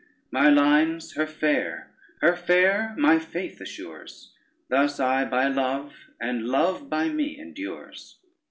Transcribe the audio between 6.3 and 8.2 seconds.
love by me endures.